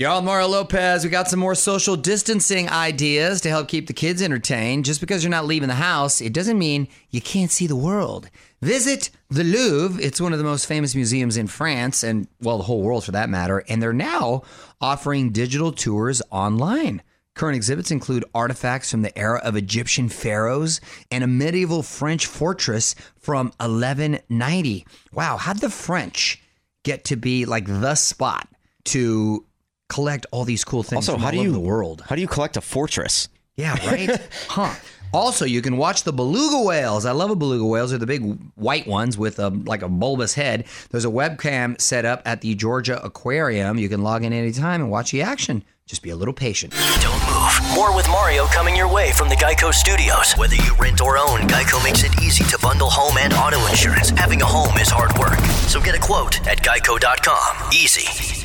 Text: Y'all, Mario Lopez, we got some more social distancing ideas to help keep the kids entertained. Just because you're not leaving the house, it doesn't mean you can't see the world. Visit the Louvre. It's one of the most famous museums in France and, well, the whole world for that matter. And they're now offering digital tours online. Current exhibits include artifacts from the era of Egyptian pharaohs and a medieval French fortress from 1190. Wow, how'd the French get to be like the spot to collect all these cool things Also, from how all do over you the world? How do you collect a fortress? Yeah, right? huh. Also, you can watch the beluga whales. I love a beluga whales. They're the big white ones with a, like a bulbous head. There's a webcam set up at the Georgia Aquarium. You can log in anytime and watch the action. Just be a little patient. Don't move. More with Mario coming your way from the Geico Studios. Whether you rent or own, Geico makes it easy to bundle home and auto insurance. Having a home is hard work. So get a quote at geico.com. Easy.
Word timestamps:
Y'all, 0.00 0.22
Mario 0.22 0.46
Lopez, 0.46 1.02
we 1.02 1.10
got 1.10 1.26
some 1.26 1.40
more 1.40 1.56
social 1.56 1.96
distancing 1.96 2.68
ideas 2.68 3.40
to 3.40 3.48
help 3.48 3.66
keep 3.66 3.88
the 3.88 3.92
kids 3.92 4.22
entertained. 4.22 4.84
Just 4.84 5.00
because 5.00 5.24
you're 5.24 5.30
not 5.32 5.44
leaving 5.44 5.66
the 5.66 5.74
house, 5.74 6.20
it 6.20 6.32
doesn't 6.32 6.56
mean 6.56 6.86
you 7.10 7.20
can't 7.20 7.50
see 7.50 7.66
the 7.66 7.74
world. 7.74 8.30
Visit 8.62 9.10
the 9.28 9.42
Louvre. 9.42 10.00
It's 10.00 10.20
one 10.20 10.32
of 10.32 10.38
the 10.38 10.44
most 10.44 10.66
famous 10.66 10.94
museums 10.94 11.36
in 11.36 11.48
France 11.48 12.04
and, 12.04 12.28
well, 12.40 12.58
the 12.58 12.62
whole 12.62 12.80
world 12.80 13.02
for 13.02 13.10
that 13.10 13.28
matter. 13.28 13.64
And 13.68 13.82
they're 13.82 13.92
now 13.92 14.42
offering 14.80 15.32
digital 15.32 15.72
tours 15.72 16.22
online. 16.30 17.02
Current 17.34 17.56
exhibits 17.56 17.90
include 17.90 18.24
artifacts 18.32 18.92
from 18.92 19.02
the 19.02 19.18
era 19.18 19.40
of 19.42 19.56
Egyptian 19.56 20.08
pharaohs 20.08 20.80
and 21.10 21.24
a 21.24 21.26
medieval 21.26 21.82
French 21.82 22.24
fortress 22.26 22.94
from 23.18 23.46
1190. 23.58 24.86
Wow, 25.12 25.38
how'd 25.38 25.58
the 25.58 25.68
French 25.68 26.40
get 26.84 27.04
to 27.06 27.16
be 27.16 27.46
like 27.46 27.66
the 27.66 27.96
spot 27.96 28.46
to 28.84 29.44
collect 29.98 30.26
all 30.30 30.44
these 30.44 30.64
cool 30.64 30.84
things 30.84 31.08
Also, 31.08 31.12
from 31.14 31.22
how 31.22 31.26
all 31.26 31.32
do 31.32 31.38
over 31.38 31.48
you 31.48 31.52
the 31.52 31.60
world? 31.60 32.04
How 32.06 32.14
do 32.14 32.20
you 32.20 32.28
collect 32.28 32.56
a 32.56 32.60
fortress? 32.60 33.28
Yeah, 33.56 33.74
right? 33.84 34.20
huh. 34.48 34.72
Also, 35.12 35.44
you 35.44 35.60
can 35.60 35.76
watch 35.76 36.04
the 36.04 36.12
beluga 36.12 36.62
whales. 36.62 37.04
I 37.04 37.10
love 37.12 37.30
a 37.30 37.34
beluga 37.34 37.64
whales. 37.64 37.90
They're 37.90 37.98
the 37.98 38.06
big 38.06 38.22
white 38.54 38.86
ones 38.86 39.18
with 39.18 39.40
a, 39.40 39.48
like 39.48 39.82
a 39.82 39.88
bulbous 39.88 40.34
head. 40.34 40.66
There's 40.90 41.04
a 41.04 41.10
webcam 41.10 41.80
set 41.80 42.04
up 42.04 42.22
at 42.24 42.42
the 42.42 42.54
Georgia 42.54 43.02
Aquarium. 43.02 43.76
You 43.78 43.88
can 43.88 44.02
log 44.02 44.22
in 44.22 44.32
anytime 44.32 44.82
and 44.82 44.90
watch 44.90 45.10
the 45.10 45.22
action. 45.22 45.64
Just 45.86 46.02
be 46.02 46.10
a 46.10 46.16
little 46.16 46.34
patient. 46.34 46.74
Don't 47.00 47.20
move. 47.26 47.74
More 47.74 47.96
with 47.96 48.06
Mario 48.08 48.44
coming 48.46 48.76
your 48.76 48.92
way 48.92 49.10
from 49.10 49.28
the 49.28 49.36
Geico 49.36 49.72
Studios. 49.72 50.34
Whether 50.34 50.56
you 50.56 50.76
rent 50.78 51.00
or 51.00 51.16
own, 51.16 51.40
Geico 51.48 51.82
makes 51.82 52.04
it 52.04 52.12
easy 52.22 52.44
to 52.44 52.58
bundle 52.60 52.90
home 52.90 53.16
and 53.18 53.32
auto 53.32 53.66
insurance. 53.66 54.10
Having 54.10 54.42
a 54.42 54.46
home 54.46 54.76
is 54.76 54.90
hard 54.90 55.18
work. 55.18 55.38
So 55.66 55.80
get 55.80 55.96
a 55.96 55.98
quote 55.98 56.46
at 56.46 56.58
geico.com. 56.58 57.72
Easy. 57.72 58.37